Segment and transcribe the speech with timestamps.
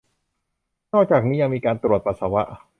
[0.93, 2.43] นอกจากนี้ยังมีการตรวจปัสสาวะ